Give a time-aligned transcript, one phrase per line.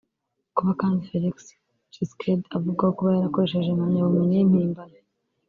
[0.55, 1.35] Kuba kandi Félix
[1.91, 4.97] Tshisekedi avugwaho kuba yarakoresheje impamyabumenyi y’impimbano